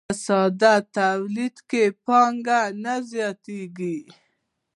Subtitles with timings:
[0.07, 3.97] په ساده تولید کې پانګه نه زیاتېږي